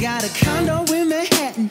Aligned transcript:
Got 0.00 0.22
a 0.22 0.44
condo 0.44 0.84
in 0.94 1.08
Manhattan. 1.08 1.70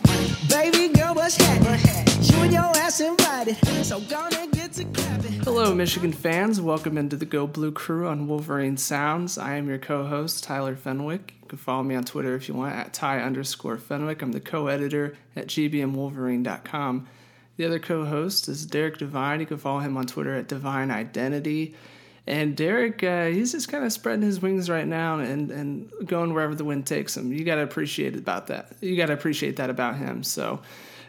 Baby 0.49 0.93
girl, 0.93 1.15
what's 1.15 1.37
happening? 1.37 1.79
You 2.23 2.43
and 2.43 2.51
your 2.51 2.63
ass 2.75 2.99
invited. 2.99 3.55
So 3.85 4.01
get 4.01 4.73
to 4.73 4.83
clapping. 4.83 5.31
Hello, 5.43 5.73
Michigan 5.73 6.11
fans. 6.11 6.59
Welcome 6.59 6.97
into 6.97 7.15
the 7.15 7.25
Go 7.25 7.47
Blue 7.47 7.71
Crew 7.71 8.05
on 8.05 8.27
Wolverine 8.27 8.75
Sounds. 8.75 9.37
I 9.37 9.55
am 9.55 9.69
your 9.69 9.77
co-host, 9.77 10.43
Tyler 10.43 10.75
Fenwick. 10.75 11.35
You 11.41 11.47
can 11.47 11.57
follow 11.57 11.83
me 11.83 11.95
on 11.95 12.03
Twitter 12.03 12.35
if 12.35 12.49
you 12.49 12.55
want 12.55 12.75
at 12.75 12.93
Ty 12.93 13.21
underscore 13.21 13.77
Fenwick. 13.77 14.21
I'm 14.21 14.33
the 14.33 14.41
co-editor 14.41 15.15
at 15.37 15.47
gbmwolverine.com. 15.47 17.07
The 17.55 17.65
other 17.65 17.79
co-host 17.79 18.49
is 18.49 18.65
Derek 18.65 18.97
Devine. 18.97 19.39
You 19.39 19.45
can 19.45 19.57
follow 19.57 19.79
him 19.79 19.95
on 19.95 20.05
Twitter 20.05 20.35
at 20.35 20.49
Divine 20.49 20.91
Identity. 20.91 21.75
And 22.27 22.57
Derek, 22.57 23.03
uh, 23.03 23.27
he's 23.27 23.53
just 23.53 23.69
kind 23.69 23.85
of 23.85 23.93
spreading 23.93 24.21
his 24.21 24.41
wings 24.41 24.69
right 24.69 24.85
now 24.85 25.19
and, 25.19 25.49
and 25.49 25.89
going 26.05 26.33
wherever 26.33 26.53
the 26.53 26.65
wind 26.65 26.85
takes 26.85 27.15
him. 27.15 27.31
You 27.31 27.45
got 27.45 27.55
to 27.55 27.61
appreciate 27.61 28.17
about 28.17 28.47
that. 28.47 28.73
You 28.81 28.97
got 28.97 29.05
to 29.05 29.13
appreciate 29.13 29.55
that 29.55 29.69
about 29.69 29.95
him. 29.95 30.23
So 30.23 30.61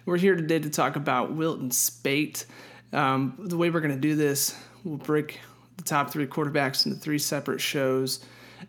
we're 0.07 0.17
here 0.17 0.37
today 0.37 0.61
to 0.61 0.71
talk 0.71 0.95
about 0.95 1.33
Wilton 1.33 1.73
Speight. 1.73 2.47
Um, 2.93 3.35
the 3.41 3.57
way 3.57 3.69
we're 3.69 3.81
going 3.81 3.95
to 3.95 4.01
do 4.01 4.15
this, 4.15 4.57
we'll 4.85 4.97
break 4.97 5.41
the 5.77 5.83
top 5.83 6.11
three 6.11 6.27
quarterbacks 6.27 6.87
into 6.87 6.97
three 6.97 7.19
separate 7.19 7.61
shows 7.61 8.25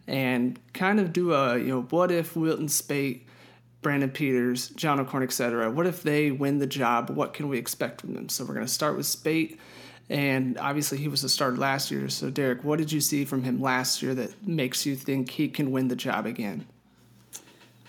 and 0.08 0.60
kind 0.74 1.00
of 1.00 1.14
do 1.14 1.34
a, 1.34 1.56
you 1.56 1.68
know, 1.68 1.82
what 1.84 2.10
if 2.10 2.36
Wilton 2.36 2.68
Speight, 2.68 3.28
Brandon 3.84 4.10
Peters, 4.10 4.70
John 4.70 5.00
O'Korn, 5.00 5.22
etc. 5.22 5.70
What 5.70 5.86
if 5.86 6.02
they 6.02 6.32
win 6.32 6.58
the 6.58 6.68
job? 6.68 7.12
What 7.12 7.36
can 7.36 7.48
we 7.48 7.60
expect 7.60 8.02
from 8.02 8.16
them? 8.16 8.28
So 8.28 8.44
we're 8.44 8.56
going 8.56 8.66
to 8.66 8.72
start 8.72 8.98
with 8.98 9.06
Speight 9.06 9.60
and 10.10 10.58
obviously, 10.58 10.98
he 10.98 11.08
was 11.08 11.24
a 11.24 11.30
starter 11.30 11.58
last 11.58 11.92
year. 11.92 12.10
So, 12.10 12.30
Derek, 12.32 12.64
what 12.64 12.80
did 12.80 12.92
you 12.92 13.00
see 13.00 13.26
from 13.26 13.44
him 13.44 13.62
last 13.62 14.02
year 14.02 14.16
that 14.16 14.48
makes 14.48 14.86
you 14.86 14.96
think 14.96 15.30
he 15.30 15.48
can 15.48 15.72
win 15.72 15.88
the 15.88 15.96
job 15.96 16.26
again? 16.26 16.66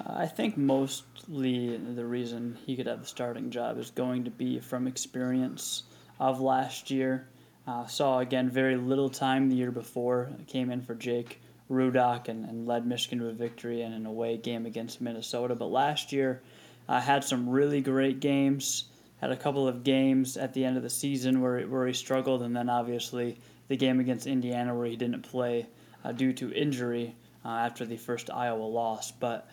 I 0.07 0.27
think 0.27 0.57
mostly 0.57 1.77
the 1.77 2.05
reason 2.05 2.59
he 2.67 2.77
could 2.77 2.87
have 2.87 3.01
the 3.01 3.07
starting 3.07 3.51
job 3.51 3.79
is 3.79 3.91
going 3.91 4.25
to 4.25 4.31
be 4.31 4.61
from 4.61 4.87
experience 4.87 5.85
of 6.19 6.41
last 6.41 6.91
year. 6.91 7.27
Uh, 7.67 7.87
saw 7.87 8.19
again 8.19 8.51
very 8.51 8.77
little 8.77 9.09
time 9.09 9.49
the 9.49 9.57
year 9.57 9.71
before. 9.71 10.31
Came 10.47 10.71
in 10.71 10.83
for 10.83 10.95
Jake 10.95 11.41
Rudock 11.71 12.29
and, 12.29 12.45
and 12.45 12.67
led 12.67 12.87
Michigan 12.87 13.21
to 13.21 13.29
a 13.29 13.33
victory 13.33 13.83
in 13.83 13.93
an 13.93 14.07
away 14.07 14.37
game 14.37 14.67
against 14.67 15.01
Minnesota. 15.01 15.55
But 15.55 15.67
last 15.67 16.13
year, 16.13 16.43
uh, 16.89 17.01
had 17.01 17.23
some 17.23 17.49
really 17.49 17.81
great 17.81 18.21
games 18.21 18.85
had 19.21 19.31
a 19.31 19.37
couple 19.37 19.69
of 19.69 19.85
games 19.85 20.37
at 20.37 20.55
the 20.55 20.65
end 20.65 20.77
of 20.77 20.83
the 20.83 20.91
season 20.91 21.41
where 21.41 21.61
where 21.67 21.87
he 21.87 21.93
struggled, 21.93 22.43
and 22.43 22.57
then 22.57 22.69
obviously 22.69 23.39
the 23.69 23.77
game 23.77 24.01
against 24.01 24.27
Indiana 24.27 24.75
where 24.75 24.87
he 24.87 24.97
didn't 24.97 25.23
play 25.23 25.67
uh, 26.05 26.13
due 26.13 26.33
to 26.33 26.53
injury 26.53 27.15
uh, 27.45 27.49
after 27.49 27.85
the 27.85 27.97
first 27.97 28.31
Iowa 28.31 28.63
loss. 28.63 29.11
But 29.11 29.49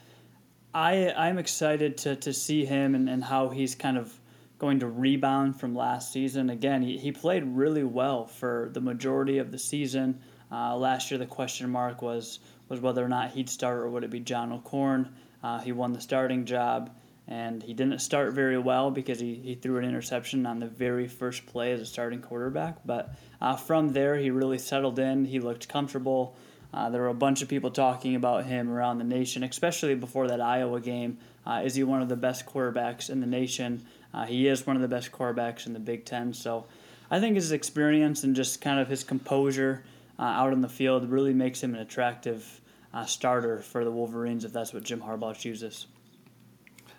I 0.74 1.12
I'm 1.12 1.38
excited 1.38 1.98
to 2.00 2.16
to 2.16 2.34
see 2.34 2.66
him 2.66 2.96
and, 2.96 3.10
and 3.10 3.24
how 3.24 3.50
he's 3.50 3.76
kind 3.76 3.98
of 3.98 4.18
going 4.58 4.80
to 4.80 4.88
rebound 4.88 5.60
from 5.60 5.76
last 5.76 6.12
season. 6.12 6.50
Again, 6.50 6.82
he, 6.82 6.98
he 6.98 7.12
played 7.12 7.44
really 7.44 7.84
well 7.84 8.26
for 8.26 8.70
the 8.74 8.82
majority 8.82 9.38
of 9.38 9.52
the 9.52 9.60
season. 9.60 10.20
Uh, 10.52 10.76
last 10.76 11.12
year, 11.12 11.18
the 11.18 11.26
question 11.26 11.70
mark 11.70 12.02
was 12.02 12.40
was 12.70 12.80
whether 12.80 13.04
or 13.04 13.10
not 13.10 13.32
he'd 13.32 13.50
start 13.50 13.80
or 13.80 13.90
would 13.90 14.04
it 14.04 14.10
be 14.10 14.20
John 14.22 14.52
O'Korn. 14.52 15.14
Uh, 15.44 15.60
he 15.60 15.72
won 15.72 15.94
the 15.94 16.02
starting 16.02 16.46
job 16.46 16.90
and 17.28 17.62
he 17.62 17.74
didn't 17.74 18.00
start 18.00 18.34
very 18.34 18.58
well 18.58 18.90
because 18.90 19.20
he, 19.20 19.36
he 19.36 19.56
threw 19.56 19.78
an 19.78 19.86
interception 19.86 20.46
on 20.46 20.60
the 20.60 20.68
very 20.68 21.08
first 21.08 21.46
play 21.46 21.74
as 21.74 21.82
a 21.82 21.86
starting 21.86 22.22
quarterback. 22.22 22.78
But 22.86 23.14
uh, 23.42 23.58
from 23.58 23.90
there, 23.90 24.16
he 24.16 24.32
really 24.32 24.58
settled 24.58 24.98
in. 24.98 25.26
He 25.26 25.40
looked 25.40 25.68
comfortable. 25.68 26.36
Uh, 26.74 26.90
there 26.90 27.02
were 27.02 27.10
a 27.10 27.14
bunch 27.14 27.42
of 27.42 27.50
people 27.50 27.72
talking 27.72 28.16
about 28.16 28.46
him 28.46 28.70
around 28.70 28.98
the 28.98 29.04
nation, 29.04 29.44
especially 29.44 29.96
before 29.96 30.28
that 30.28 30.40
Iowa 30.40 30.80
game. 30.80 31.18
Uh, 31.46 31.62
is 31.64 31.76
he 31.76 31.84
one 31.84 32.02
of 32.02 32.10
the 32.10 32.16
best 32.16 32.46
quarterbacks 32.46 33.10
in 33.10 33.20
the 33.20 33.28
nation? 33.28 33.86
Uh, 34.14 34.26
he 34.26 34.48
is 34.48 34.66
one 34.66 34.76
of 34.76 34.82
the 34.82 34.88
best 34.88 35.12
quarterbacks 35.12 35.66
in 35.66 35.74
the 35.74 35.80
Big 35.80 36.06
Ten. 36.06 36.34
So 36.34 36.66
I 37.12 37.20
think 37.20 37.36
his 37.36 37.52
experience 37.52 38.24
and 38.24 38.36
just 38.36 38.62
kind 38.62 38.80
of 38.80 38.88
his 38.88 39.04
composure 39.04 39.84
uh, 40.18 40.24
out 40.24 40.54
on 40.54 40.62
the 40.62 40.70
field 40.70 41.10
really 41.10 41.34
makes 41.34 41.62
him 41.62 41.76
an 41.76 41.82
attractive 41.82 42.62
uh, 42.94 43.06
starter 43.06 43.60
for 43.60 43.84
the 43.84 43.92
Wolverines 43.92 44.46
if 44.46 44.54
that's 44.54 44.74
what 44.74 44.84
Jim 44.84 45.02
Harbaugh 45.02 45.38
chooses. 45.38 45.88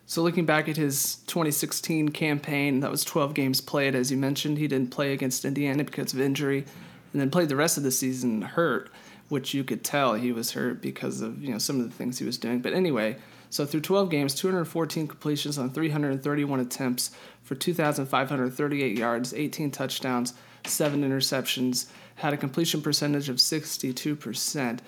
So 0.08 0.22
looking 0.22 0.46
back 0.46 0.70
at 0.70 0.78
his 0.78 1.16
2016 1.26 2.08
campaign, 2.08 2.80
that 2.80 2.90
was 2.90 3.04
12 3.04 3.34
games 3.34 3.60
played. 3.60 3.94
As 3.94 4.10
you 4.10 4.16
mentioned, 4.16 4.56
he 4.56 4.66
didn't 4.66 4.90
play 4.90 5.12
against 5.12 5.44
Indiana 5.44 5.84
because 5.84 6.14
of 6.14 6.20
injury, 6.20 6.64
and 7.12 7.20
then 7.20 7.30
played 7.30 7.50
the 7.50 7.56
rest 7.56 7.76
of 7.76 7.82
the 7.82 7.90
season 7.90 8.40
hurt, 8.40 8.90
which 9.28 9.52
you 9.52 9.62
could 9.64 9.84
tell 9.84 10.14
he 10.14 10.32
was 10.32 10.52
hurt 10.52 10.80
because 10.80 11.20
of 11.20 11.44
you 11.44 11.52
know 11.52 11.58
some 11.58 11.78
of 11.78 11.86
the 11.86 11.94
things 11.94 12.18
he 12.18 12.24
was 12.24 12.38
doing. 12.38 12.60
But 12.60 12.72
anyway, 12.72 13.16
so 13.50 13.66
through 13.66 13.82
12 13.82 14.08
games, 14.08 14.34
214 14.34 15.08
completions 15.08 15.58
on 15.58 15.68
331 15.68 16.58
attempts 16.58 17.10
for 17.42 17.54
2,538 17.54 18.96
yards, 18.96 19.34
18 19.34 19.70
touchdowns, 19.70 20.32
seven 20.64 21.02
interceptions, 21.02 21.90
had 22.14 22.32
a 22.32 22.38
completion 22.38 22.80
percentage 22.80 23.28
of 23.28 23.36
62%. 23.36 24.78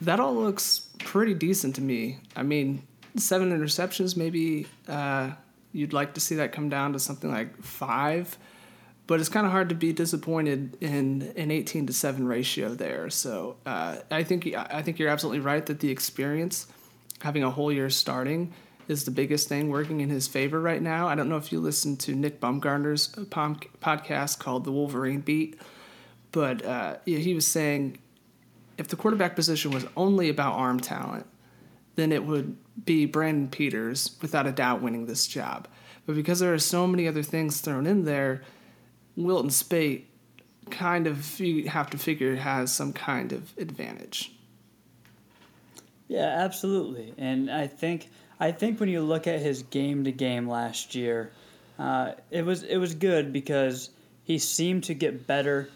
That 0.00 0.20
all 0.20 0.34
looks 0.34 0.86
pretty 1.00 1.34
decent 1.34 1.74
to 1.74 1.82
me. 1.82 2.20
I 2.34 2.42
mean, 2.42 2.82
seven 3.18 3.50
interceptions, 3.50 4.16
maybe 4.16 4.66
uh, 4.88 5.32
you'd 5.72 5.92
like 5.92 6.14
to 6.14 6.20
see 6.20 6.36
that 6.36 6.52
come 6.52 6.68
down 6.68 6.92
to 6.92 6.98
something 6.98 7.30
like 7.30 7.62
five. 7.62 8.36
But 9.06 9.20
it's 9.20 9.28
kind 9.28 9.46
of 9.46 9.52
hard 9.52 9.68
to 9.68 9.74
be 9.76 9.92
disappointed 9.92 10.76
in 10.80 11.32
an 11.36 11.52
18 11.52 11.86
to 11.86 11.92
7 11.92 12.26
ratio 12.26 12.74
there. 12.74 13.08
So 13.10 13.56
uh, 13.64 13.98
I 14.10 14.24
think 14.24 14.52
I 14.52 14.82
think 14.82 14.98
you're 14.98 15.08
absolutely 15.08 15.40
right 15.40 15.64
that 15.66 15.78
the 15.78 15.90
experience, 15.90 16.66
having 17.20 17.44
a 17.44 17.50
whole 17.50 17.70
year 17.70 17.88
starting, 17.88 18.52
is 18.88 19.04
the 19.04 19.12
biggest 19.12 19.48
thing 19.48 19.68
working 19.68 20.00
in 20.00 20.10
his 20.10 20.26
favor 20.26 20.60
right 20.60 20.82
now. 20.82 21.06
I 21.06 21.14
don't 21.14 21.28
know 21.28 21.36
if 21.36 21.52
you 21.52 21.60
listened 21.60 22.00
to 22.00 22.14
Nick 22.14 22.40
Baumgardner's 22.40 23.08
podcast 23.08 24.40
called 24.40 24.64
The 24.64 24.72
Wolverine 24.72 25.20
Beat, 25.20 25.60
but 26.32 26.64
uh, 26.64 26.96
he 27.04 27.34
was 27.34 27.46
saying 27.46 27.98
if 28.78 28.88
the 28.88 28.96
quarterback 28.96 29.36
position 29.36 29.70
was 29.70 29.86
only 29.96 30.28
about 30.28 30.54
arm 30.54 30.80
talent, 30.80 31.26
then 31.96 32.12
it 32.12 32.24
would 32.24 32.56
be 32.84 33.06
Brandon 33.06 33.48
Peters 33.48 34.16
without 34.22 34.46
a 34.46 34.52
doubt 34.52 34.82
winning 34.82 35.06
this 35.06 35.26
job. 35.26 35.66
But 36.06 36.14
because 36.14 36.38
there 36.38 36.54
are 36.54 36.58
so 36.58 36.86
many 36.86 37.08
other 37.08 37.22
things 37.22 37.60
thrown 37.60 37.86
in 37.86 38.04
there, 38.04 38.42
Wilton 39.16 39.50
Speight 39.50 40.04
kind 40.70 41.06
of 41.06 41.38
you 41.40 41.68
have 41.68 41.90
to 41.90 41.98
figure 41.98 42.36
has 42.36 42.72
some 42.72 42.92
kind 42.92 43.32
of 43.32 43.56
advantage. 43.58 44.32
Yeah, 46.08 46.26
absolutely. 46.26 47.14
And 47.18 47.50
I 47.50 47.66
think 47.66 48.08
I 48.38 48.52
think 48.52 48.78
when 48.78 48.88
you 48.88 49.00
look 49.00 49.26
at 49.26 49.40
his 49.40 49.62
game 49.62 50.04
to 50.04 50.12
game 50.12 50.48
last 50.48 50.94
year, 50.94 51.32
uh, 51.78 52.12
it 52.30 52.44
was 52.44 52.62
it 52.62 52.76
was 52.76 52.94
good 52.94 53.32
because 53.32 53.90
he 54.22 54.38
seemed 54.38 54.84
to 54.84 54.94
get 54.94 55.26
better 55.26 55.68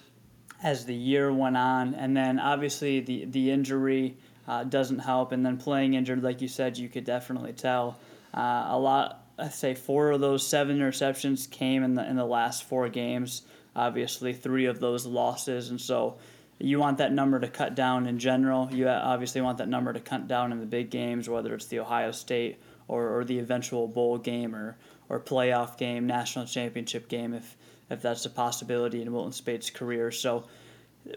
as 0.62 0.84
the 0.84 0.94
year 0.94 1.32
went 1.32 1.56
on, 1.56 1.94
and 1.94 2.16
then 2.16 2.38
obviously 2.38 3.00
the 3.00 3.24
the 3.24 3.50
injury 3.50 4.16
uh, 4.50 4.64
doesn't 4.64 4.98
help. 4.98 5.30
And 5.30 5.46
then 5.46 5.58
playing 5.58 5.94
injured, 5.94 6.24
like 6.24 6.42
you 6.42 6.48
said, 6.48 6.76
you 6.76 6.88
could 6.88 7.04
definitely 7.04 7.52
tell. 7.52 7.98
Uh, 8.34 8.66
a 8.70 8.78
lot, 8.78 9.24
I 9.38 9.48
say, 9.48 9.74
four 9.74 10.10
of 10.10 10.20
those 10.20 10.44
seven 10.44 10.78
interceptions 10.78 11.48
came 11.48 11.84
in 11.84 11.94
the 11.94 12.08
in 12.08 12.16
the 12.16 12.24
last 12.24 12.64
four 12.64 12.88
games. 12.88 13.42
Obviously, 13.76 14.32
three 14.32 14.66
of 14.66 14.80
those 14.80 15.06
losses, 15.06 15.70
and 15.70 15.80
so 15.80 16.18
you 16.58 16.80
want 16.80 16.98
that 16.98 17.12
number 17.12 17.38
to 17.38 17.46
cut 17.46 17.76
down 17.76 18.08
in 18.08 18.18
general. 18.18 18.68
You 18.72 18.88
obviously 18.88 19.40
want 19.40 19.58
that 19.58 19.68
number 19.68 19.92
to 19.92 20.00
cut 20.00 20.26
down 20.26 20.50
in 20.50 20.58
the 20.58 20.66
big 20.66 20.90
games, 20.90 21.28
whether 21.28 21.54
it's 21.54 21.66
the 21.66 21.78
Ohio 21.78 22.10
State 22.10 22.58
or, 22.88 23.18
or 23.18 23.24
the 23.24 23.38
eventual 23.38 23.86
bowl 23.86 24.18
game 24.18 24.56
or, 24.56 24.76
or 25.08 25.20
playoff 25.20 25.78
game, 25.78 26.08
national 26.08 26.46
championship 26.46 27.08
game, 27.08 27.34
if 27.34 27.56
if 27.88 28.02
that's 28.02 28.26
a 28.26 28.30
possibility 28.30 29.00
in 29.00 29.12
Wilton 29.12 29.32
Speight's 29.32 29.70
career. 29.70 30.10
So 30.10 30.44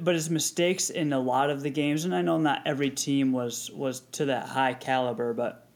but 0.02 0.16
his 0.16 0.30
mistakes 0.30 0.90
in 0.90 1.14
a 1.14 1.20
lot 1.20 1.50
of 1.50 1.62
the 1.62 1.70
games, 1.70 2.06
and 2.06 2.16
I 2.16 2.22
know 2.22 2.38
not 2.38 2.62
every 2.66 2.90
team 2.90 3.32
was 3.32 3.70
was 3.72 4.02
to 4.14 4.26
that 4.26 4.48
high 4.48 4.74
caliber, 4.74 5.34
but 5.34 5.68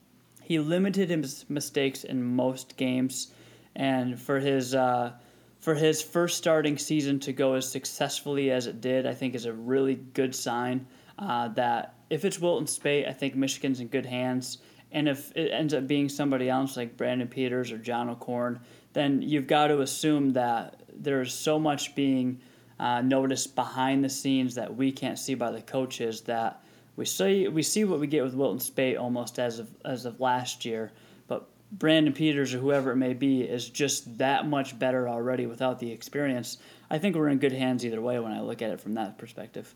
he 0.41 0.59
limited 0.59 1.09
his 1.09 1.45
mistakes 1.49 2.03
in 2.03 2.23
most 2.23 2.77
games, 2.77 3.31
and 3.75 4.19
for 4.19 4.39
his 4.39 4.73
uh, 4.73 5.13
for 5.59 5.75
his 5.75 6.01
first 6.01 6.37
starting 6.37 6.77
season 6.77 7.19
to 7.19 7.33
go 7.33 7.53
as 7.53 7.69
successfully 7.69 8.51
as 8.51 8.67
it 8.67 8.79
did, 8.79 9.05
I 9.05 9.13
think 9.13 9.35
is 9.35 9.45
a 9.45 9.53
really 9.53 9.95
good 9.95 10.33
sign 10.33 10.87
uh, 11.19 11.49
that 11.49 11.95
if 12.09 12.23
it's 12.23 12.39
Wilton 12.39 12.67
Speight, 12.67 13.07
I 13.07 13.13
think 13.13 13.35
Michigan's 13.35 13.79
in 13.79 13.87
good 13.87 14.05
hands. 14.05 14.59
And 14.91 15.09
if 15.09 15.35
it 15.35 15.51
ends 15.51 15.73
up 15.73 15.85
being 15.85 16.07
somebody 16.07 16.49
else 16.49 16.77
like 16.77 16.95
Brandon 16.95 17.27
Peters 17.27 17.71
or 17.73 17.77
John 17.77 18.09
O'Korn, 18.09 18.61
then 18.93 19.21
you've 19.21 19.47
got 19.47 19.67
to 19.67 19.81
assume 19.81 20.31
that 20.33 20.81
there's 20.93 21.33
so 21.33 21.59
much 21.59 21.93
being 21.93 22.39
uh, 22.79 23.01
notice 23.01 23.47
behind 23.47 24.03
the 24.03 24.09
scenes 24.09 24.55
that 24.55 24.75
we 24.75 24.91
can't 24.91 25.17
see 25.17 25.35
by 25.35 25.51
the 25.51 25.61
coaches 25.61 26.21
that 26.21 26.61
we 26.95 27.05
see 27.05 27.47
we 27.47 27.63
see 27.63 27.83
what 27.83 27.99
we 27.99 28.07
get 28.07 28.23
with 28.23 28.33
Wilton 28.33 28.59
Speight 28.59 28.97
almost 28.97 29.39
as 29.39 29.59
of 29.59 29.69
as 29.85 30.05
of 30.05 30.19
last 30.19 30.65
year, 30.65 30.91
but 31.27 31.47
Brandon 31.71 32.13
Peters 32.13 32.53
or 32.53 32.57
whoever 32.57 32.91
it 32.91 32.95
may 32.95 33.13
be 33.13 33.41
is 33.41 33.69
just 33.69 34.17
that 34.17 34.47
much 34.47 34.77
better 34.77 35.07
already 35.07 35.45
without 35.45 35.79
the 35.79 35.91
experience. 35.91 36.57
I 36.89 36.97
think 36.97 37.15
we're 37.15 37.29
in 37.29 37.37
good 37.37 37.51
hands 37.51 37.85
either 37.85 38.01
way 38.01 38.19
when 38.19 38.31
I 38.31 38.41
look 38.41 38.61
at 38.61 38.71
it 38.71 38.81
from 38.81 38.93
that 38.93 39.17
perspective. 39.17 39.73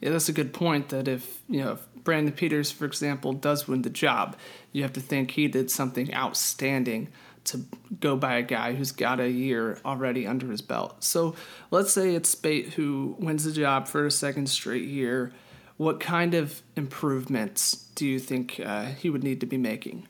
Yeah, 0.00 0.10
that's 0.10 0.28
a 0.28 0.32
good 0.32 0.52
point. 0.52 0.90
That 0.90 1.08
if 1.08 1.42
you 1.48 1.60
know 1.60 1.72
if 1.72 1.86
Brandon 2.04 2.34
Peters, 2.34 2.70
for 2.70 2.84
example, 2.84 3.32
does 3.32 3.66
win 3.66 3.82
the 3.82 3.90
job, 3.90 4.36
you 4.72 4.82
have 4.82 4.92
to 4.94 5.00
think 5.00 5.32
he 5.32 5.48
did 5.48 5.70
something 5.70 6.12
outstanding 6.12 7.08
to 7.44 7.64
go 8.00 8.16
by 8.16 8.34
a 8.34 8.42
guy 8.42 8.74
who's 8.74 8.92
got 8.92 9.20
a 9.20 9.28
year 9.28 9.78
already 9.84 10.26
under 10.26 10.50
his 10.50 10.60
belt. 10.60 11.02
So 11.02 11.34
let's 11.70 11.92
say 11.92 12.14
it's 12.14 12.34
Speight 12.34 12.74
who 12.74 13.16
wins 13.18 13.44
the 13.44 13.52
job 13.52 13.88
for 13.88 14.06
a 14.06 14.10
second 14.10 14.48
straight 14.48 14.84
year. 14.84 15.32
What 15.76 16.00
kind 16.00 16.34
of 16.34 16.62
improvements 16.76 17.88
do 17.94 18.06
you 18.06 18.18
think 18.18 18.60
uh, 18.64 18.86
he 18.86 19.10
would 19.10 19.24
need 19.24 19.40
to 19.40 19.46
be 19.46 19.58
making? 19.58 20.06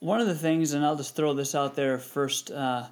One 0.00 0.20
of 0.20 0.26
the 0.26 0.34
things, 0.34 0.72
and 0.72 0.84
I'll 0.84 0.96
just 0.96 1.16
throw 1.16 1.32
this 1.34 1.54
out 1.54 1.76
there 1.76 1.98
first. 1.98 2.50
Uh, 2.50 2.86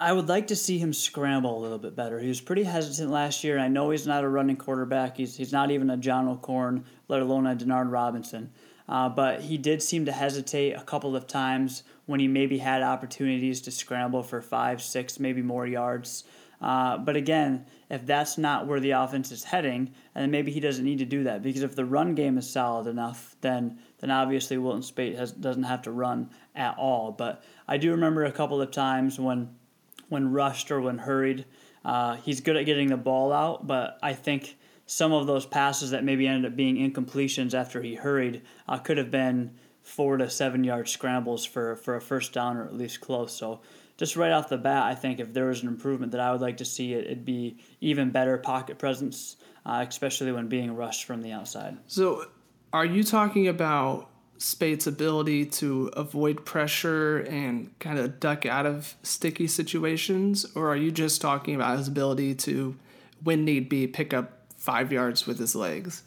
I 0.00 0.12
would 0.12 0.28
like 0.28 0.48
to 0.48 0.56
see 0.56 0.78
him 0.78 0.92
scramble 0.92 1.58
a 1.58 1.60
little 1.60 1.78
bit 1.78 1.96
better. 1.96 2.18
He 2.18 2.28
was 2.28 2.40
pretty 2.40 2.64
hesitant 2.64 3.10
last 3.10 3.42
year. 3.44 3.58
I 3.58 3.68
know 3.68 3.90
he's 3.90 4.06
not 4.06 4.24
a 4.24 4.28
running 4.28 4.56
quarterback. 4.56 5.16
He's, 5.16 5.36
he's 5.36 5.52
not 5.52 5.70
even 5.70 5.88
a 5.90 5.96
John 5.96 6.28
O'Korn, 6.28 6.84
let 7.08 7.22
alone 7.22 7.46
a 7.46 7.56
Denard 7.56 7.90
Robinson. 7.90 8.50
Uh, 8.88 9.08
but 9.08 9.42
he 9.42 9.58
did 9.58 9.82
seem 9.82 10.06
to 10.06 10.12
hesitate 10.12 10.72
a 10.72 10.82
couple 10.82 11.14
of 11.14 11.26
times 11.26 11.82
when 12.06 12.20
he 12.20 12.28
maybe 12.28 12.58
had 12.58 12.82
opportunities 12.82 13.60
to 13.60 13.70
scramble 13.70 14.22
for 14.22 14.40
five, 14.40 14.80
six, 14.80 15.20
maybe 15.20 15.42
more 15.42 15.66
yards. 15.66 16.24
Uh, 16.60 16.98
but 16.98 17.14
again, 17.14 17.64
if 17.90 18.04
that's 18.04 18.36
not 18.36 18.66
where 18.66 18.80
the 18.80 18.90
offense 18.90 19.30
is 19.30 19.44
heading, 19.44 19.92
and 20.14 20.22
then 20.22 20.30
maybe 20.30 20.50
he 20.50 20.58
doesn't 20.58 20.84
need 20.84 20.98
to 20.98 21.04
do 21.04 21.24
that 21.24 21.42
because 21.42 21.62
if 21.62 21.76
the 21.76 21.84
run 21.84 22.14
game 22.14 22.36
is 22.36 22.48
solid 22.48 22.86
enough, 22.86 23.36
then 23.40 23.78
then 24.00 24.10
obviously 24.10 24.58
Wilton 24.58 24.82
Speight 24.82 25.16
has, 25.16 25.32
doesn't 25.32 25.64
have 25.64 25.82
to 25.82 25.90
run 25.90 26.30
at 26.54 26.76
all. 26.78 27.12
But 27.12 27.44
I 27.66 27.76
do 27.76 27.92
remember 27.92 28.24
a 28.24 28.32
couple 28.32 28.60
of 28.60 28.70
times 28.70 29.20
when 29.20 29.54
when 30.08 30.32
rushed 30.32 30.70
or 30.70 30.80
when 30.80 30.98
hurried, 30.98 31.44
uh, 31.84 32.16
he's 32.16 32.40
good 32.40 32.56
at 32.56 32.66
getting 32.66 32.88
the 32.88 32.96
ball 32.96 33.32
out. 33.32 33.66
But 33.66 33.98
I 34.02 34.14
think 34.14 34.56
some 34.88 35.12
of 35.12 35.26
those 35.26 35.44
passes 35.44 35.90
that 35.90 36.02
maybe 36.02 36.26
ended 36.26 36.50
up 36.50 36.56
being 36.56 36.76
incompletions 36.76 37.52
after 37.52 37.82
he 37.82 37.94
hurried 37.94 38.40
uh, 38.66 38.78
could 38.78 38.96
have 38.96 39.10
been 39.10 39.54
four 39.82 40.16
to 40.16 40.30
seven 40.30 40.64
yard 40.64 40.88
scrambles 40.88 41.44
for, 41.44 41.76
for 41.76 41.94
a 41.94 42.00
first 42.00 42.32
down 42.32 42.56
or 42.56 42.64
at 42.64 42.74
least 42.74 43.02
close. 43.02 43.32
So 43.32 43.60
just 43.98 44.16
right 44.16 44.32
off 44.32 44.48
the 44.48 44.56
bat, 44.56 44.84
I 44.84 44.94
think 44.94 45.20
if 45.20 45.34
there 45.34 45.44
was 45.44 45.62
an 45.62 45.68
improvement 45.68 46.12
that 46.12 46.22
I 46.22 46.32
would 46.32 46.40
like 46.40 46.56
to 46.56 46.64
see, 46.64 46.94
it, 46.94 47.04
it'd 47.04 47.24
be 47.26 47.58
even 47.82 48.10
better 48.10 48.38
pocket 48.38 48.78
presence, 48.78 49.36
uh, 49.66 49.84
especially 49.86 50.32
when 50.32 50.48
being 50.48 50.74
rushed 50.74 51.04
from 51.04 51.20
the 51.20 51.32
outside. 51.32 51.76
So 51.86 52.24
are 52.72 52.86
you 52.86 53.04
talking 53.04 53.46
about 53.46 54.08
Speight's 54.38 54.86
ability 54.86 55.46
to 55.46 55.90
avoid 55.94 56.46
pressure 56.46 57.18
and 57.18 57.78
kind 57.78 57.98
of 57.98 58.20
duck 58.20 58.46
out 58.46 58.64
of 58.64 58.94
sticky 59.02 59.48
situations, 59.48 60.46
or 60.54 60.70
are 60.70 60.76
you 60.76 60.90
just 60.92 61.20
talking 61.20 61.54
about 61.54 61.76
his 61.76 61.88
ability 61.88 62.36
to, 62.36 62.76
when 63.22 63.44
need 63.44 63.68
be, 63.68 63.86
pick 63.86 64.14
up 64.14 64.37
five 64.58 64.92
yards 64.92 65.26
with 65.26 65.38
his 65.38 65.54
legs? 65.56 66.02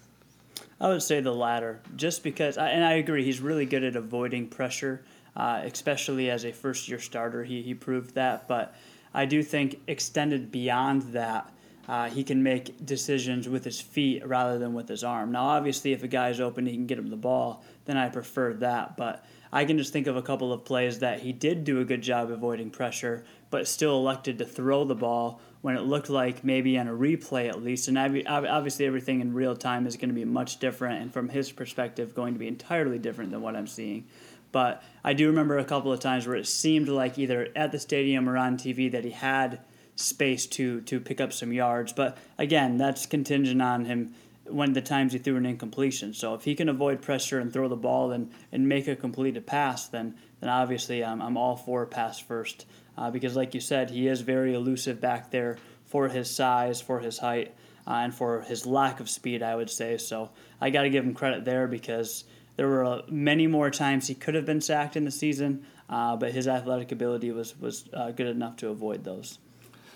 I 0.80 0.90
would 0.90 1.02
say 1.02 1.22
the 1.22 1.34
latter, 1.34 1.80
just 1.96 2.24
because, 2.24 2.58
and 2.58 2.84
I 2.84 2.94
agree, 2.94 3.24
he's 3.24 3.40
really 3.40 3.66
good 3.66 3.84
at 3.84 3.96
avoiding 3.96 4.48
pressure, 4.48 5.02
uh, 5.36 5.62
especially 5.64 6.30
as 6.30 6.44
a 6.44 6.52
first 6.52 6.88
year 6.88 7.00
starter. 7.00 7.44
He, 7.44 7.62
he 7.62 7.74
proved 7.74 8.16
that. 8.16 8.48
But 8.48 8.76
I 9.14 9.26
do 9.26 9.42
think 9.44 9.80
extended 9.88 10.52
beyond 10.52 11.14
that, 11.14 11.52
uh, 11.88 12.10
he 12.10 12.24
can 12.24 12.44
make 12.44 12.86
decisions 12.86 13.50
with 13.50 13.64
his 13.64 13.82
feet 13.82 14.26
rather 14.26 14.58
than 14.58 14.74
with 14.74 14.88
his 14.88 15.04
arm. 15.04 15.32
Now, 15.32 15.46
obviously, 15.46 15.94
if 15.94 16.04
a 16.04 16.08
guy's 16.08 16.40
open, 16.40 16.66
he 16.66 16.74
can 16.74 16.88
get 16.88 17.00
him 17.00 17.10
the 17.10 17.18
ball, 17.18 17.64
then 17.86 17.98
I 17.98 18.10
prefer 18.10 18.54
that. 18.56 18.98
But 18.98 19.26
I 19.52 19.66
can 19.66 19.78
just 19.78 19.92
think 19.92 20.08
of 20.08 20.16
a 20.16 20.22
couple 20.22 20.54
of 20.54 20.64
plays 20.64 21.00
that 21.00 21.20
he 21.20 21.34
did 21.34 21.64
do 21.64 21.80
a 21.82 21.86
good 21.86 22.02
job 22.02 22.32
avoiding 22.32 22.70
pressure, 22.70 23.26
but 23.50 23.68
still 23.68 23.98
elected 23.98 24.38
to 24.38 24.46
throw 24.46 24.86
the 24.86 24.96
ball 24.96 25.42
when 25.62 25.76
it 25.76 25.82
looked 25.82 26.10
like 26.10 26.44
maybe 26.44 26.78
on 26.78 26.88
a 26.88 26.94
replay 26.94 27.50
at 27.50 27.62
least. 27.62 27.88
And 27.88 27.98
obviously, 27.98 28.86
everything 28.86 29.20
in 29.22 29.34
real 29.34 29.56
time 29.56 29.86
is 29.88 29.98
going 29.98 30.10
to 30.10 30.16
be 30.16 30.26
much 30.26 30.60
different, 30.60 31.02
and 31.02 31.12
from 31.14 31.30
his 31.30 31.52
perspective, 31.52 32.16
going 32.16 32.34
to 32.34 32.40
be 32.40 32.48
entirely 32.48 33.00
different 33.00 33.32
than 33.32 33.42
what 33.42 33.56
I'm 33.56 33.68
seeing. 33.68 34.06
But 34.52 34.84
I 35.04 35.14
do 35.14 35.28
remember 35.28 35.58
a 35.58 35.66
couple 35.66 35.92
of 35.92 36.00
times 36.00 36.28
where 36.28 36.36
it 36.36 36.48
seemed 36.48 36.90
like 36.90 37.18
either 37.18 37.50
at 37.56 37.72
the 37.72 37.80
stadium 37.80 38.28
or 38.28 38.38
on 38.38 38.58
TV 38.58 38.92
that 38.92 39.06
he 39.06 39.12
had 39.12 39.60
space 40.02 40.46
to 40.48 40.82
to 40.82 41.00
pick 41.00 41.22
up 41.22 41.34
some 41.34 41.54
yards. 41.54 41.94
But 41.94 42.18
again, 42.38 42.78
that's 42.78 43.06
contingent 43.06 43.62
on 43.62 43.86
him 43.86 44.14
when 44.46 44.74
the 44.74 44.82
times 44.82 45.14
he 45.14 45.20
threw 45.20 45.38
an 45.38 45.46
incompletion. 45.46 46.14
So 46.14 46.34
if 46.34 46.44
he 46.44 46.56
can 46.56 46.70
avoid 46.70 47.02
pressure 47.02 47.40
and 47.40 47.52
throw 47.52 47.68
the 47.68 47.76
ball 47.76 48.12
and, 48.12 48.32
and 48.52 48.68
make 48.68 48.88
a 48.88 48.96
completed 48.96 49.46
pass, 49.48 49.88
then 49.88 50.16
then 50.40 50.50
obviously 50.50 51.04
I'm, 51.04 51.22
I'm 51.22 51.38
all 51.38 51.56
for 51.56 51.86
pass 51.86 52.20
first. 52.20 52.66
Uh, 52.98 53.10
because 53.10 53.36
like 53.36 53.54
you 53.54 53.62
said, 53.62 53.90
he 53.90 54.08
is 54.08 54.22
very 54.22 54.54
elusive 54.54 55.00
back 55.00 55.32
there 55.32 55.58
for 55.86 56.10
his 56.10 56.30
size, 56.30 56.82
for 56.82 57.00
his 57.00 57.20
height, 57.20 57.54
uh, 57.88 57.92
and 57.92 58.14
for 58.14 58.42
his 58.42 58.66
lack 58.66 59.00
of 59.00 59.10
speed, 59.10 59.44
I 59.44 59.56
would 59.56 59.70
say. 59.70 59.98
So 59.98 60.30
I 60.60 60.70
got 60.70 60.84
to 60.84 60.90
give 60.90 61.06
him 61.06 61.14
credit 61.14 61.46
there 61.46 61.68
because 61.68 62.26
there 62.58 62.68
were 62.68 62.86
uh, 62.86 63.02
many 63.10 63.48
more 63.48 63.70
times 63.70 64.08
he 64.08 64.16
could 64.16 64.36
have 64.36 64.46
been 64.46 64.62
sacked 64.62 64.96
in 64.96 65.06
the 65.06 65.12
season, 65.12 65.66
uh, 65.90 66.16
but 66.16 66.32
his 66.32 66.48
athletic 66.48 66.92
ability 66.92 67.32
was 67.32 67.58
was 67.60 67.88
uh, 67.94 68.12
good 68.12 68.28
enough 68.28 68.58
to 68.58 68.70
avoid 68.70 69.04
those. 69.04 69.40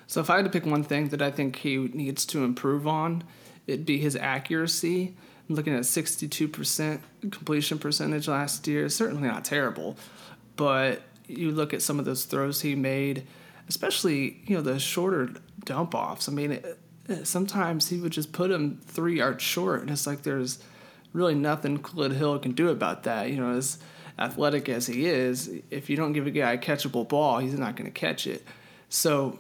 So 0.07 0.21
if 0.21 0.29
I 0.29 0.37
had 0.37 0.45
to 0.45 0.51
pick 0.51 0.65
one 0.65 0.83
thing 0.83 1.09
that 1.09 1.21
I 1.21 1.31
think 1.31 1.57
he 1.57 1.77
needs 1.77 2.25
to 2.27 2.43
improve 2.43 2.87
on, 2.87 3.23
it'd 3.67 3.85
be 3.85 3.97
his 3.97 4.15
accuracy. 4.15 5.15
I'm 5.49 5.55
looking 5.55 5.73
at 5.73 5.81
62% 5.81 6.99
completion 7.21 7.79
percentage 7.79 8.27
last 8.27 8.67
year. 8.67 8.89
Certainly 8.89 9.27
not 9.27 9.45
terrible, 9.45 9.97
but 10.55 11.01
you 11.27 11.51
look 11.51 11.73
at 11.73 11.81
some 11.81 11.99
of 11.99 12.05
those 12.05 12.25
throws 12.25 12.61
he 12.61 12.75
made, 12.75 13.25
especially 13.67 14.41
you 14.45 14.55
know 14.55 14.61
the 14.61 14.79
shorter 14.79 15.29
dump 15.63 15.95
offs. 15.95 16.27
I 16.27 16.31
mean, 16.31 16.51
it, 16.51 16.79
sometimes 17.23 17.89
he 17.89 17.99
would 17.99 18.11
just 18.11 18.31
put 18.31 18.51
him 18.51 18.79
three 18.85 19.17
yards 19.17 19.43
short, 19.43 19.81
and 19.81 19.89
it's 19.89 20.07
like 20.07 20.23
there's 20.23 20.59
really 21.13 21.35
nothing 21.35 21.77
Khalid 21.77 22.13
Hill 22.13 22.39
can 22.39 22.51
do 22.51 22.69
about 22.69 23.03
that. 23.03 23.29
You 23.29 23.37
know, 23.37 23.51
as 23.51 23.79
athletic 24.17 24.69
as 24.69 24.87
he 24.87 25.05
is, 25.05 25.51
if 25.69 25.89
you 25.89 25.95
don't 25.95 26.13
give 26.13 26.25
a 26.27 26.31
guy 26.31 26.53
a 26.53 26.57
catchable 26.57 27.07
ball, 27.07 27.39
he's 27.39 27.57
not 27.57 27.75
going 27.75 27.91
to 27.91 27.99
catch 27.99 28.27
it. 28.27 28.43
So 28.89 29.39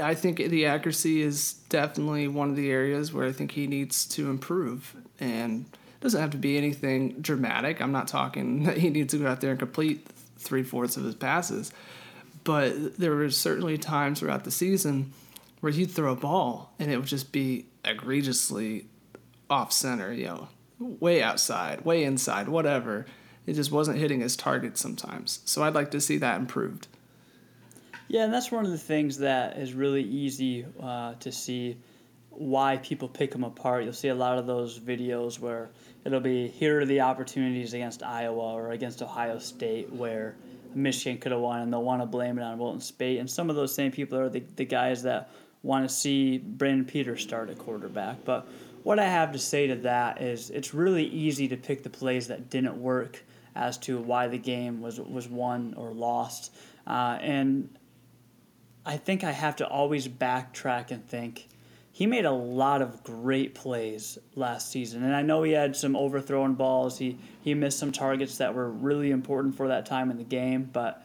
I 0.00 0.14
think 0.14 0.36
the 0.36 0.66
accuracy 0.66 1.22
is 1.22 1.54
definitely 1.68 2.28
one 2.28 2.50
of 2.50 2.56
the 2.56 2.70
areas 2.70 3.12
where 3.12 3.26
I 3.26 3.32
think 3.32 3.52
he 3.52 3.66
needs 3.66 4.06
to 4.08 4.28
improve. 4.28 4.94
And 5.18 5.64
it 5.72 6.00
doesn't 6.00 6.20
have 6.20 6.30
to 6.30 6.36
be 6.36 6.58
anything 6.58 7.20
dramatic. 7.20 7.80
I'm 7.80 7.92
not 7.92 8.08
talking 8.08 8.62
that 8.64 8.76
he 8.76 8.90
needs 8.90 9.12
to 9.12 9.18
go 9.18 9.26
out 9.26 9.40
there 9.40 9.50
and 9.50 9.58
complete 9.58 10.06
three 10.38 10.62
fourths 10.62 10.96
of 10.96 11.04
his 11.04 11.14
passes. 11.14 11.72
But 12.44 12.98
there 12.98 13.14
were 13.14 13.30
certainly 13.30 13.78
times 13.78 14.20
throughout 14.20 14.44
the 14.44 14.50
season 14.50 15.12
where 15.60 15.72
he'd 15.72 15.90
throw 15.90 16.12
a 16.12 16.16
ball 16.16 16.72
and 16.78 16.90
it 16.90 16.96
would 16.96 17.06
just 17.06 17.32
be 17.32 17.66
egregiously 17.84 18.86
off 19.48 19.72
center, 19.72 20.12
you 20.12 20.26
know, 20.26 20.48
way 20.78 21.22
outside, 21.22 21.84
way 21.84 22.04
inside, 22.04 22.48
whatever. 22.48 23.06
It 23.46 23.54
just 23.54 23.72
wasn't 23.72 23.98
hitting 23.98 24.20
his 24.20 24.36
target 24.36 24.78
sometimes. 24.78 25.40
So 25.44 25.62
I'd 25.62 25.74
like 25.74 25.90
to 25.90 26.00
see 26.00 26.18
that 26.18 26.38
improved. 26.38 26.88
Yeah, 28.10 28.24
and 28.24 28.34
that's 28.34 28.50
one 28.50 28.64
of 28.64 28.72
the 28.72 28.76
things 28.76 29.18
that 29.18 29.56
is 29.56 29.72
really 29.72 30.02
easy 30.02 30.66
uh, 30.82 31.14
to 31.20 31.30
see 31.30 31.76
why 32.30 32.78
people 32.78 33.06
pick 33.06 33.30
them 33.30 33.44
apart. 33.44 33.84
You'll 33.84 33.92
see 33.92 34.08
a 34.08 34.14
lot 34.16 34.36
of 34.36 34.48
those 34.48 34.80
videos 34.80 35.38
where 35.38 35.70
it'll 36.04 36.18
be 36.18 36.48
here 36.48 36.80
are 36.80 36.84
the 36.84 37.02
opportunities 37.02 37.72
against 37.72 38.02
Iowa 38.02 38.54
or 38.54 38.72
against 38.72 39.00
Ohio 39.00 39.38
State 39.38 39.92
where 39.92 40.34
Michigan 40.74 41.18
could 41.18 41.30
have 41.30 41.40
won, 41.40 41.60
and 41.60 41.72
they'll 41.72 41.84
want 41.84 42.02
to 42.02 42.06
blame 42.06 42.36
it 42.36 42.42
on 42.42 42.58
Wilton 42.58 42.80
Speight. 42.80 43.20
And 43.20 43.30
some 43.30 43.48
of 43.48 43.54
those 43.54 43.72
same 43.72 43.92
people 43.92 44.18
are 44.18 44.28
the, 44.28 44.42
the 44.56 44.64
guys 44.64 45.04
that 45.04 45.30
want 45.62 45.88
to 45.88 45.94
see 45.94 46.38
Brandon 46.38 46.84
Peters 46.84 47.22
start 47.22 47.48
at 47.48 47.58
quarterback. 47.58 48.24
But 48.24 48.48
what 48.82 48.98
I 48.98 49.06
have 49.06 49.30
to 49.34 49.38
say 49.38 49.68
to 49.68 49.76
that 49.76 50.20
is 50.20 50.50
it's 50.50 50.74
really 50.74 51.04
easy 51.04 51.46
to 51.46 51.56
pick 51.56 51.84
the 51.84 51.90
plays 51.90 52.26
that 52.26 52.50
didn't 52.50 52.76
work 52.76 53.22
as 53.54 53.78
to 53.78 54.00
why 54.00 54.26
the 54.26 54.38
game 54.38 54.80
was 54.80 54.98
was 54.98 55.28
won 55.28 55.74
or 55.76 55.92
lost. 55.92 56.52
Uh, 56.88 57.16
and 57.20 57.68
I 58.84 58.96
think 58.96 59.24
I 59.24 59.32
have 59.32 59.56
to 59.56 59.66
always 59.66 60.08
backtrack 60.08 60.90
and 60.90 61.06
think 61.06 61.48
he 61.92 62.06
made 62.06 62.24
a 62.24 62.32
lot 62.32 62.80
of 62.80 63.02
great 63.02 63.54
plays 63.54 64.18
last 64.34 64.70
season. 64.70 65.02
And 65.02 65.14
I 65.14 65.22
know 65.22 65.42
he 65.42 65.52
had 65.52 65.76
some 65.76 65.96
overthrown 65.96 66.54
balls. 66.54 66.98
He 66.98 67.18
he 67.42 67.52
missed 67.54 67.78
some 67.78 67.92
targets 67.92 68.38
that 68.38 68.54
were 68.54 68.70
really 68.70 69.10
important 69.10 69.54
for 69.54 69.68
that 69.68 69.86
time 69.86 70.10
in 70.10 70.16
the 70.16 70.24
game, 70.24 70.70
but 70.72 71.04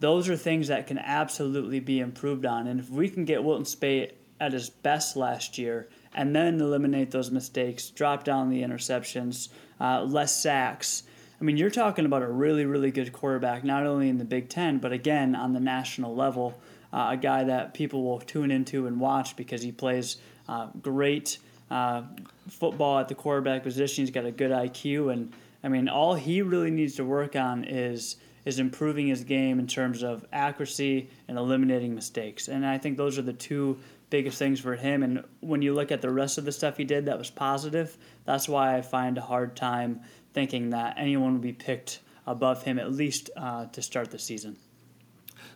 those 0.00 0.28
are 0.28 0.36
things 0.36 0.68
that 0.68 0.86
can 0.86 0.98
absolutely 0.98 1.80
be 1.80 2.00
improved 2.00 2.44
on. 2.44 2.66
And 2.66 2.80
if 2.80 2.90
we 2.90 3.08
can 3.08 3.24
get 3.24 3.42
Wilton 3.42 3.64
Speight 3.64 4.12
at 4.40 4.52
his 4.52 4.68
best 4.68 5.16
last 5.16 5.56
year 5.56 5.88
and 6.14 6.36
then 6.36 6.60
eliminate 6.60 7.10
those 7.10 7.30
mistakes, 7.30 7.88
drop 7.88 8.24
down 8.24 8.50
the 8.50 8.62
interceptions, 8.62 9.48
uh, 9.80 10.02
less 10.02 10.36
sacks. 10.36 11.04
I 11.40 11.44
mean, 11.44 11.56
you're 11.56 11.70
talking 11.70 12.04
about 12.04 12.22
a 12.22 12.28
really, 12.28 12.66
really 12.66 12.90
good 12.90 13.12
quarterback, 13.12 13.64
not 13.64 13.86
only 13.86 14.08
in 14.08 14.18
the 14.18 14.24
Big 14.24 14.48
Ten, 14.48 14.78
but 14.78 14.92
again 14.92 15.34
on 15.34 15.52
the 15.52 15.60
national 15.60 16.14
level 16.14 16.60
uh, 16.94 17.08
a 17.10 17.16
guy 17.16 17.42
that 17.44 17.74
people 17.74 18.04
will 18.04 18.20
tune 18.20 18.52
into 18.52 18.86
and 18.86 19.00
watch 19.00 19.36
because 19.36 19.60
he 19.60 19.72
plays 19.72 20.18
uh, 20.48 20.68
great 20.80 21.38
uh, 21.70 22.02
football 22.48 23.00
at 23.00 23.08
the 23.08 23.14
quarterback 23.14 23.64
position. 23.64 24.02
He's 24.02 24.12
got 24.12 24.24
a 24.24 24.30
good 24.30 24.52
IQ, 24.52 25.12
and 25.12 25.32
I 25.64 25.68
mean, 25.68 25.88
all 25.88 26.14
he 26.14 26.40
really 26.40 26.70
needs 26.70 26.94
to 26.96 27.04
work 27.04 27.34
on 27.34 27.64
is 27.64 28.16
is 28.44 28.58
improving 28.58 29.06
his 29.08 29.24
game 29.24 29.58
in 29.58 29.66
terms 29.66 30.02
of 30.02 30.24
accuracy 30.30 31.08
and 31.28 31.38
eliminating 31.38 31.94
mistakes. 31.94 32.48
And 32.48 32.64
I 32.64 32.76
think 32.76 32.98
those 32.98 33.18
are 33.18 33.22
the 33.22 33.32
two 33.32 33.78
biggest 34.10 34.38
things 34.38 34.60
for 34.60 34.76
him. 34.76 35.02
And 35.02 35.24
when 35.40 35.62
you 35.62 35.72
look 35.72 35.90
at 35.90 36.02
the 36.02 36.10
rest 36.10 36.36
of 36.36 36.44
the 36.44 36.52
stuff 36.52 36.76
he 36.76 36.84
did 36.84 37.06
that 37.06 37.16
was 37.16 37.30
positive, 37.30 37.96
that's 38.26 38.46
why 38.46 38.76
I 38.76 38.82
find 38.82 39.16
a 39.16 39.22
hard 39.22 39.56
time 39.56 40.00
thinking 40.34 40.70
that 40.70 40.96
anyone 40.98 41.32
would 41.32 41.40
be 41.40 41.54
picked 41.54 42.00
above 42.26 42.62
him 42.62 42.78
at 42.78 42.92
least 42.92 43.30
uh, 43.34 43.64
to 43.66 43.80
start 43.80 44.10
the 44.10 44.18
season. 44.18 44.58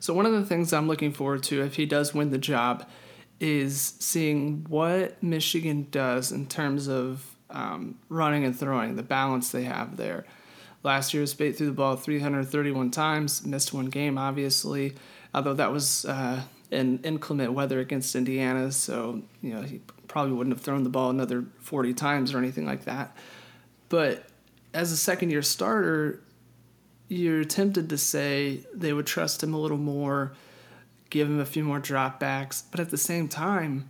So 0.00 0.14
one 0.14 0.26
of 0.26 0.33
the 0.33 0.45
things 0.45 0.73
I'm 0.73 0.88
looking 0.88 1.12
forward 1.12 1.43
to 1.45 1.62
if 1.62 1.76
he 1.76 1.87
does 1.87 2.14
win 2.14 2.31
the 2.31 2.38
job 2.38 2.88
is 3.40 3.95
seeing 3.99 4.64
what 4.69 5.23
Michigan 5.23 5.87
does 5.90 6.33
in 6.33 6.47
terms 6.47 6.88
of 6.88 7.25
um, 7.50 7.99
running 8.09 8.45
and 8.45 8.59
throwing, 8.59 8.97
the 8.97 9.02
balance 9.02 9.50
they 9.50 9.64
have 9.64 9.97
there. 9.97 10.25
Last 10.83 11.12
year, 11.12 11.25
Speight 11.25 11.57
threw 11.57 11.67
the 11.67 11.73
ball 11.73 11.97
331 11.97 12.90
times, 12.90 13.45
missed 13.45 13.73
one 13.73 13.87
game, 13.87 14.17
obviously, 14.17 14.95
although 15.35 15.55
that 15.55 15.73
was 15.73 16.05
uh, 16.05 16.43
in 16.71 16.99
inclement 17.02 17.52
weather 17.52 17.81
against 17.81 18.14
Indiana, 18.14 18.71
so 18.71 19.23
you 19.43 19.55
know 19.55 19.62
he 19.62 19.81
probably 20.07 20.33
wouldn't 20.33 20.55
have 20.55 20.64
thrown 20.64 20.85
the 20.85 20.90
ball 20.90 21.11
another 21.11 21.45
40 21.61 21.95
times 21.95 22.33
or 22.33 22.38
anything 22.38 22.64
like 22.64 22.85
that. 22.85 23.17
But 23.88 24.25
as 24.73 24.93
a 24.93 24.97
second 24.97 25.31
year 25.31 25.43
starter, 25.43 26.23
you're 27.09 27.45
tempted 27.45 27.88
to 27.88 27.99
say 27.99 28.61
they 28.73 28.93
would 28.93 29.07
trust 29.07 29.43
him 29.43 29.55
a 29.55 29.59
little 29.59 29.79
more, 29.79 30.33
give 31.11 31.29
him 31.29 31.41
a 31.41 31.47
few 31.47 31.65
more 31.65 31.81
dropbacks, 31.81 32.62
but 32.71 32.81
at 32.81 32.91
the 32.91 32.99
same 32.99 33.29
time, 33.29 33.88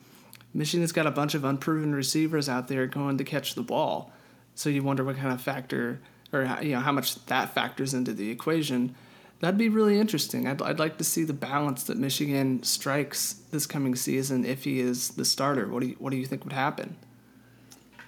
Michigan's 0.55 0.93
got 0.93 1.07
a 1.07 1.11
bunch 1.11 1.35
of 1.35 1.45
unproven 1.45 1.95
receivers 1.95 2.49
out 2.49 2.69
there 2.69 2.87
going 2.87 3.19
to 3.19 3.25
catch 3.25 3.55
the 3.55 3.63
ball. 3.63 4.13
So 4.55 4.71
you 4.71 4.83
wonder 4.83 5.05
what 5.05 5.17
kind 5.17 5.33
of 5.33 5.41
factor 5.41 6.01
or 6.33 6.59
you 6.63 6.73
know 6.73 6.81
how 6.81 6.93
much 6.93 7.25
that 7.27 7.55
factors 7.55 7.95
into 7.95 8.13
the 8.13 8.31
equation. 8.31 8.95
That'd 9.41 9.59
be 9.59 9.69
really 9.69 10.01
interesting. 10.01 10.49
I'd, 10.49 10.61
I'd 10.61 10.81
like 10.81 10.99
to 10.99 11.05
see 11.05 11.23
the 11.23 11.33
balance 11.33 11.85
that 11.85 11.97
Michigan 11.97 12.63
strikes 12.65 13.35
this 13.53 13.67
coming 13.67 13.95
season 13.95 14.45
if 14.45 14.65
he 14.65 14.81
is 14.81 15.11
the 15.11 15.25
starter. 15.25 15.69
What 15.69 15.81
do 15.81 15.89
you, 15.91 15.97
what 15.99 16.11
do 16.11 16.17
you 16.17 16.27
think 16.27 16.45
would 16.45 16.53
happen? 16.53 16.97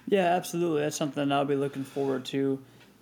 Yeah, 0.07 0.35
absolutely. 0.35 0.81
That's 0.81 0.97
something 0.97 1.31
I'll 1.31 1.45
be 1.45 1.55
looking 1.55 1.85
forward 1.85 2.25
to, 2.25 2.59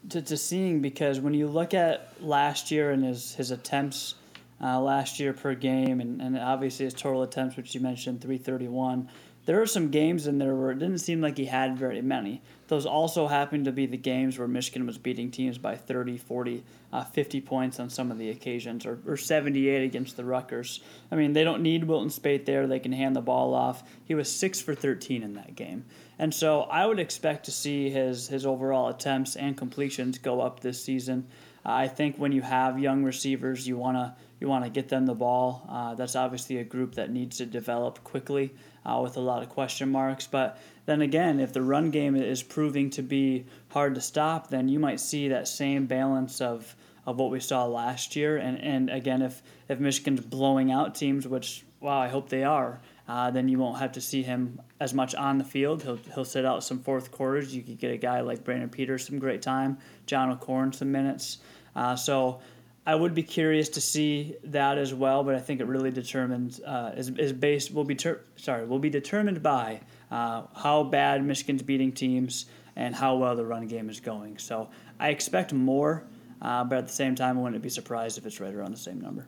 to, 0.10 0.22
to 0.22 0.38
seeing 0.38 0.82
because 0.82 1.20
when 1.20 1.34
you 1.34 1.48
look 1.48 1.74
at 1.74 2.14
last 2.22 2.72
year 2.72 2.92
and 2.92 3.04
his, 3.04 3.36
his 3.36 3.52
attempts 3.52 4.16
uh, 4.62 4.80
last 4.80 5.20
year 5.20 5.34
per 5.34 5.54
game, 5.54 6.02
and, 6.02 6.22
and 6.22 6.38
obviously 6.38 6.86
his 6.86 6.94
total 6.94 7.24
attempts, 7.24 7.56
which 7.56 7.74
you 7.76 7.82
mentioned, 7.82 8.22
331, 8.22 9.10
there 9.50 9.60
are 9.60 9.66
some 9.66 9.90
games 9.90 10.28
in 10.28 10.38
there 10.38 10.54
where 10.54 10.70
it 10.70 10.78
didn't 10.78 11.00
seem 11.00 11.22
like 11.22 11.36
he 11.36 11.46
had 11.46 11.76
very 11.76 12.04
many. 12.04 12.40
Those 12.68 12.86
also 12.86 13.26
happened 13.26 13.66
to 13.66 13.72
be 13.72 13.88
the 13.88 13.98
games 13.98 14.38
where 14.38 14.48
Michigan 14.48 14.86
was 14.86 15.00
beating 15.00 15.32
teams 15.32 15.58
by 15.58 15.76
30, 15.76 16.20
40, 16.20 16.64
uh, 16.94 17.04
50 17.04 17.42
points 17.42 17.80
on 17.80 17.90
some 17.90 18.12
of 18.12 18.20
the 18.20 18.30
occasions, 18.30 18.86
or, 18.86 19.00
or 19.08 19.18
78 19.18 19.84
against 19.84 20.18
the 20.18 20.24
Rutgers. 20.24 20.82
I 21.12 21.16
mean, 21.16 21.34
they 21.34 21.44
don't 21.44 21.64
need 21.64 21.86
Wilton 21.86 22.12
Speight 22.12 22.46
there. 22.46 22.68
They 22.68 22.80
can 22.80 22.92
hand 22.92 23.16
the 23.16 23.22
ball 23.22 23.56
off. 23.56 23.82
He 24.06 24.14
was 24.14 24.32
6 24.32 24.62
for 24.62 24.76
13 24.76 25.24
in 25.24 25.34
that 25.34 25.56
game. 25.56 25.84
And 26.20 26.32
so 26.32 26.62
I 26.70 26.86
would 26.86 27.00
expect 27.00 27.46
to 27.46 27.52
see 27.52 27.90
his, 27.90 28.28
his 28.28 28.46
overall 28.46 28.90
attempts 28.90 29.36
and 29.36 29.58
completions 29.58 30.20
go 30.20 30.42
up 30.42 30.60
this 30.60 30.80
season. 30.84 31.26
I 31.66 31.88
think 31.88 32.18
when 32.18 32.32
you 32.32 32.42
have 32.42 32.80
young 32.80 33.04
receivers, 33.04 33.68
you 33.68 33.78
want 33.78 33.98
to 33.98 34.16
you 34.40 34.48
want 34.48 34.64
to 34.64 34.70
get 34.70 34.90
them 34.90 35.06
the 35.06 35.14
ball. 35.14 35.66
Uh, 35.70 35.96
that's 35.96 36.16
obviously 36.16 36.58
a 36.58 36.64
group 36.64 36.96
that 36.96 37.12
needs 37.12 37.38
to 37.38 37.46
develop 37.46 38.04
quickly 38.04 38.54
uh, 38.86 39.00
with 39.04 39.18
a 39.18 39.20
lot 39.20 39.44
of 39.44 39.50
question 39.50 39.92
marks. 39.92 40.28
But 40.28 40.58
then 40.86 41.02
again, 41.02 41.40
if 41.40 41.52
the 41.52 41.62
run 41.62 41.92
game 41.92 42.16
is 42.16 42.42
proving 42.42 42.90
to 42.92 43.02
be 43.02 43.46
hard 43.70 43.96
to 43.96 44.02
stop, 44.02 44.50
then 44.50 44.70
you 44.70 44.80
might 44.80 45.00
see 45.00 45.28
that 45.28 45.48
same 45.48 45.88
balance 45.88 46.40
of, 46.40 46.76
of 47.06 47.18
what 47.18 47.32
we 47.32 47.40
saw 47.40 47.66
last 47.66 48.16
year. 48.16 48.38
And, 48.38 48.60
and 48.62 48.90
again, 48.90 49.22
if, 49.22 49.44
if 49.68 49.80
Michigan's 49.80 50.22
blowing 50.22 50.72
out 50.72 50.96
teams, 50.96 51.28
which, 51.28 51.66
wow, 51.82 52.00
I 52.00 52.08
hope 52.08 52.30
they 52.30 52.44
are, 52.46 52.80
uh, 53.10 53.32
then 53.32 53.50
you 53.50 53.58
won't 53.58 53.80
have 53.80 53.92
to 53.92 54.00
see 54.00 54.22
him 54.22 54.62
as 54.80 54.94
much 54.94 55.16
on 55.16 55.40
the 55.40 55.44
field. 55.44 55.82
He'll, 55.82 55.98
he'll 56.14 56.24
sit 56.24 56.46
out 56.46 56.64
some 56.64 56.80
fourth 56.80 57.12
quarters. 57.12 57.56
You 57.56 57.64
could 57.64 57.80
get 57.80 57.92
a 57.92 57.98
guy 57.98 58.22
like 58.22 58.44
Brandon 58.44 58.70
Peters 58.70 59.08
some 59.08 59.18
great 59.18 59.42
time, 59.42 59.80
John 60.06 60.30
O'Korn 60.30 60.72
some 60.72 60.92
minutes. 60.92 61.40
Uh, 61.76 61.96
so 61.96 62.40
I 62.86 62.94
would 62.94 63.16
be 63.16 63.24
curious 63.24 63.68
to 63.70 63.82
see 63.82 64.36
that 64.44 64.78
as 64.78 64.94
well, 64.94 65.24
but 65.24 65.34
I 65.34 65.40
think 65.40 65.60
it 65.60 65.66
really 65.66 65.90
determines 65.90 66.60
uh, 66.60 66.94
is, 66.96 67.10
is 67.10 67.34
based 67.34 67.74
will 67.74 67.84
be 67.84 67.96
ter- 67.96 68.22
sorry 68.36 68.68
will 68.68 68.78
be 68.78 68.92
determined 68.92 69.42
by 69.42 69.82
uh, 70.12 70.44
how 70.56 70.84
bad 70.84 71.26
Michigan's 71.26 71.64
beating 71.64 71.92
teams 71.92 72.46
and 72.76 72.94
how 72.94 73.16
well 73.16 73.36
the 73.36 73.44
run 73.44 73.66
game 73.66 73.90
is 73.90 74.00
going. 74.00 74.38
So 74.38 74.70
I 75.00 75.10
expect 75.10 75.52
more, 75.52 76.04
uh, 76.44 76.64
but 76.64 76.78
at 76.78 76.88
the 76.88 76.94
same 76.94 77.16
time, 77.16 77.40
I 77.40 77.42
wouldn't 77.42 77.64
be 77.64 77.70
surprised 77.70 78.20
if 78.20 78.28
it's 78.28 78.40
right 78.40 78.54
around 78.54 78.72
the 78.72 78.78
same 78.78 79.02
number. 79.02 79.26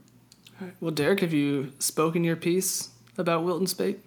All 0.59 0.67
right. 0.67 0.75
Well, 0.79 0.91
Derek, 0.91 1.21
have 1.21 1.33
you 1.33 1.73
spoken 1.79 2.23
your 2.23 2.35
piece 2.35 2.89
about 3.17 3.43
Wilton 3.43 3.67
Speight? 3.67 3.99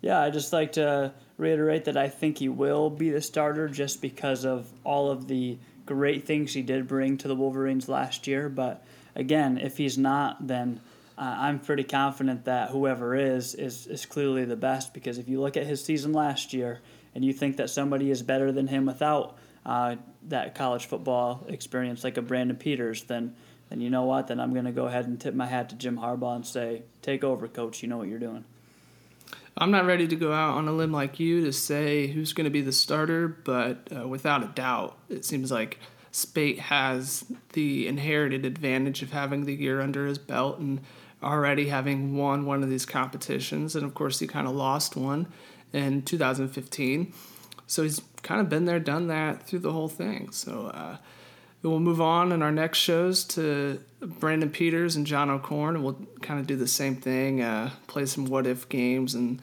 Yeah, 0.00 0.20
I 0.20 0.30
just 0.30 0.52
like 0.52 0.72
to 0.72 1.12
reiterate 1.38 1.86
that 1.86 1.96
I 1.96 2.08
think 2.08 2.38
he 2.38 2.48
will 2.48 2.90
be 2.90 3.10
the 3.10 3.20
starter 3.20 3.68
just 3.68 4.00
because 4.00 4.44
of 4.44 4.70
all 4.84 5.10
of 5.10 5.26
the 5.28 5.58
great 5.84 6.26
things 6.26 6.52
he 6.52 6.62
did 6.62 6.86
bring 6.86 7.16
to 7.18 7.28
the 7.28 7.34
Wolverines 7.34 7.88
last 7.88 8.26
year. 8.26 8.48
But 8.48 8.84
again, 9.14 9.58
if 9.58 9.76
he's 9.76 9.96
not, 9.96 10.46
then 10.46 10.80
uh, 11.18 11.34
I'm 11.38 11.58
pretty 11.58 11.84
confident 11.84 12.44
that 12.44 12.70
whoever 12.70 13.14
is, 13.14 13.54
is 13.54 13.86
is 13.86 14.04
clearly 14.04 14.44
the 14.44 14.56
best. 14.56 14.92
Because 14.92 15.18
if 15.18 15.28
you 15.28 15.40
look 15.40 15.56
at 15.56 15.66
his 15.66 15.82
season 15.82 16.12
last 16.12 16.52
year 16.52 16.80
and 17.14 17.24
you 17.24 17.32
think 17.32 17.56
that 17.56 17.70
somebody 17.70 18.10
is 18.10 18.22
better 18.22 18.52
than 18.52 18.66
him 18.66 18.86
without 18.86 19.38
uh, 19.64 19.96
that 20.28 20.54
college 20.54 20.86
football 20.86 21.44
experience, 21.48 22.04
like 22.04 22.16
a 22.16 22.22
Brandon 22.22 22.56
Peters, 22.56 23.04
then 23.04 23.34
then 23.68 23.80
you 23.80 23.90
know 23.90 24.04
what? 24.04 24.28
Then 24.28 24.40
I'm 24.40 24.52
going 24.52 24.64
to 24.64 24.72
go 24.72 24.86
ahead 24.86 25.06
and 25.06 25.20
tip 25.20 25.34
my 25.34 25.46
hat 25.46 25.68
to 25.70 25.76
Jim 25.76 25.98
Harbaugh 25.98 26.36
and 26.36 26.46
say, 26.46 26.82
"Take 27.02 27.24
over, 27.24 27.48
coach. 27.48 27.82
You 27.82 27.88
know 27.88 27.98
what 27.98 28.08
you're 28.08 28.18
doing." 28.18 28.44
I'm 29.58 29.70
not 29.70 29.86
ready 29.86 30.06
to 30.06 30.16
go 30.16 30.32
out 30.32 30.58
on 30.58 30.68
a 30.68 30.72
limb 30.72 30.92
like 30.92 31.18
you 31.18 31.42
to 31.44 31.52
say 31.52 32.08
who's 32.08 32.34
going 32.34 32.44
to 32.44 32.50
be 32.50 32.60
the 32.60 32.72
starter, 32.72 33.26
but 33.26 33.88
uh, 33.94 34.06
without 34.06 34.42
a 34.42 34.48
doubt, 34.48 34.98
it 35.08 35.24
seems 35.24 35.50
like 35.50 35.78
Speight 36.12 36.58
has 36.58 37.24
the 37.54 37.88
inherited 37.88 38.44
advantage 38.44 39.02
of 39.02 39.12
having 39.12 39.46
the 39.46 39.54
year 39.54 39.80
under 39.80 40.06
his 40.06 40.18
belt 40.18 40.58
and 40.58 40.80
already 41.22 41.68
having 41.68 42.16
won 42.16 42.44
one 42.44 42.62
of 42.62 42.68
these 42.68 42.84
competitions. 42.84 43.74
And 43.74 43.86
of 43.86 43.94
course, 43.94 44.18
he 44.18 44.26
kind 44.26 44.46
of 44.46 44.54
lost 44.54 44.94
one 44.94 45.26
in 45.72 46.02
2015. 46.02 47.14
So 47.66 47.82
he's 47.82 48.02
kind 48.22 48.40
of 48.40 48.48
been 48.48 48.66
there, 48.66 48.78
done 48.78 49.06
that 49.08 49.46
through 49.46 49.60
the 49.60 49.72
whole 49.72 49.88
thing. 49.88 50.30
So 50.32 50.66
uh, 50.66 50.98
we'll 51.70 51.80
move 51.80 52.00
on 52.00 52.32
in 52.32 52.42
our 52.42 52.52
next 52.52 52.78
shows 52.78 53.24
to 53.24 53.80
Brandon 54.00 54.50
Peters 54.50 54.96
and 54.96 55.06
John 55.06 55.30
O'Korn, 55.30 55.76
and 55.76 55.84
we'll 55.84 55.98
kind 56.22 56.38
of 56.38 56.46
do 56.46 56.56
the 56.56 56.68
same 56.68 56.96
thing, 56.96 57.42
uh, 57.42 57.70
play 57.86 58.06
some 58.06 58.26
what 58.26 58.46
if 58.46 58.68
games, 58.68 59.14
and 59.14 59.40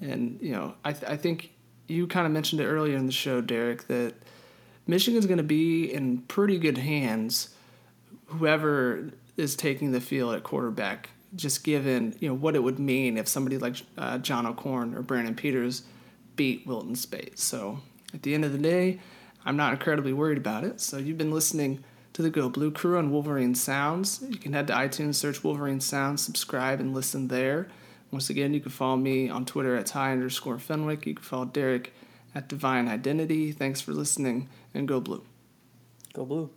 and 0.00 0.38
you 0.40 0.52
know, 0.52 0.74
I 0.84 0.92
th- 0.92 1.10
I 1.10 1.16
think 1.16 1.52
you 1.88 2.06
kind 2.06 2.26
of 2.26 2.32
mentioned 2.32 2.60
it 2.60 2.66
earlier 2.66 2.96
in 2.96 3.06
the 3.06 3.12
show, 3.12 3.40
Derek, 3.40 3.86
that 3.88 4.14
Michigan's 4.86 5.26
going 5.26 5.38
to 5.38 5.44
be 5.44 5.92
in 5.92 6.18
pretty 6.22 6.58
good 6.58 6.78
hands. 6.78 7.54
Whoever 8.26 9.10
is 9.36 9.54
taking 9.54 9.92
the 9.92 10.00
field 10.00 10.34
at 10.34 10.42
quarterback, 10.42 11.10
just 11.36 11.64
given 11.64 12.16
you 12.20 12.28
know 12.28 12.34
what 12.34 12.54
it 12.54 12.62
would 12.62 12.78
mean 12.78 13.16
if 13.16 13.28
somebody 13.28 13.58
like 13.58 13.76
uh, 13.96 14.18
John 14.18 14.46
O'Korn 14.46 14.94
or 14.94 15.02
Brandon 15.02 15.34
Peters 15.34 15.82
beat 16.36 16.66
Wilton 16.66 16.94
Speight. 16.94 17.38
So 17.38 17.80
at 18.14 18.22
the 18.22 18.34
end 18.34 18.44
of 18.44 18.52
the 18.52 18.58
day, 18.58 19.00
I'm 19.44 19.56
not 19.56 19.72
incredibly 19.72 20.12
worried 20.12 20.38
about 20.38 20.64
it. 20.64 20.80
So 20.80 20.98
you've 20.98 21.18
been 21.18 21.32
listening 21.32 21.82
to 22.12 22.22
the 22.22 22.30
Go 22.30 22.48
Blue 22.48 22.70
crew 22.70 22.98
on 22.98 23.10
Wolverine 23.10 23.54
Sounds. 23.54 24.22
You 24.28 24.38
can 24.38 24.52
head 24.52 24.66
to 24.68 24.72
iTunes, 24.72 25.16
search 25.16 25.42
Wolverine 25.42 25.80
Sounds, 25.80 26.22
subscribe, 26.22 26.80
and 26.80 26.94
listen 26.94 27.28
there. 27.28 27.68
Once 28.10 28.28
again, 28.28 28.52
you 28.52 28.60
can 28.60 28.70
follow 28.70 28.96
me 28.96 29.30
on 29.30 29.46
Twitter 29.46 29.74
at 29.76 29.86
Ty 29.86 30.12
underscore 30.12 30.58
Fenwick. 30.58 31.06
You 31.06 31.14
can 31.14 31.24
follow 31.24 31.46
Derek 31.46 31.94
at 32.34 32.48
Divine 32.48 32.86
Identity. 32.88 33.52
Thanks 33.52 33.80
for 33.80 33.92
listening, 33.92 34.48
and 34.74 34.86
go 34.86 35.00
blue. 35.00 35.24
Go 36.12 36.26
blue. 36.26 36.50